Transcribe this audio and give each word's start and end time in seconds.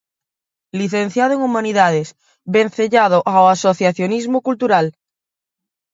Licenciado 0.79 1.31
en 1.35 1.41
Humanidades, 1.47 2.07
vencellado 2.55 3.19
ao 3.33 3.45
asociacionismo 3.55 4.37
cultural. 4.47 4.85